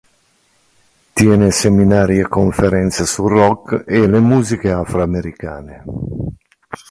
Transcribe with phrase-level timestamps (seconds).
[1.13, 5.83] Tiene seminari e conferenze sul rock e le musiche afroamericane.